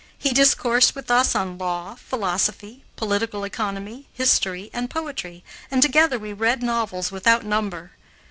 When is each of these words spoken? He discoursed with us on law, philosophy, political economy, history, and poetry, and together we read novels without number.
He 0.17 0.31
discoursed 0.33 0.95
with 0.95 1.11
us 1.11 1.35
on 1.35 1.59
law, 1.59 1.93
philosophy, 1.93 2.83
political 2.95 3.43
economy, 3.43 4.07
history, 4.13 4.71
and 4.73 4.89
poetry, 4.89 5.43
and 5.69 5.79
together 5.83 6.17
we 6.17 6.33
read 6.33 6.63
novels 6.63 7.11
without 7.11 7.45
number. 7.45 7.91